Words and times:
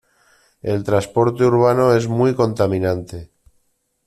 El 0.63 0.83
transporte 0.83 1.45
urbano 1.45 1.93
es 1.95 2.07
muy 2.07 2.33
contaminante. 2.33 3.29